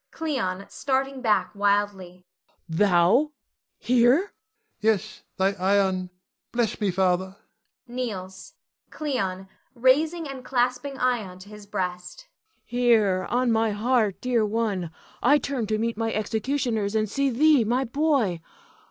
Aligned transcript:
Cleon 0.09 0.65
[starting 0.67 1.21
back 1.21 1.53
wildly]. 1.53 2.25
Thou? 2.67 3.33
Here! 3.77 4.17
Ion. 4.19 4.29
Yes, 4.79 5.21
thy 5.37 5.51
Ion; 5.53 6.09
bless 6.51 6.81
me, 6.81 6.89
Father 6.89 7.35
[kneels]. 7.87 8.53
Cleon 8.89 9.47
[raising 9.75 10.27
and 10.27 10.43
clasping 10.43 10.97
Ion 10.97 11.37
to 11.37 11.49
his 11.49 11.67
breast]. 11.67 12.25
Here, 12.65 13.27
on 13.29 13.51
my 13.51 13.73
heart, 13.73 14.19
dear 14.21 14.43
one. 14.43 14.89
I 15.21 15.37
turn 15.37 15.67
to 15.67 15.77
meet 15.77 15.97
my 15.97 16.11
executioners, 16.11 16.95
and 16.95 17.07
see 17.07 17.29
thee, 17.29 17.63
my 17.63 17.83
boy. 17.85 18.41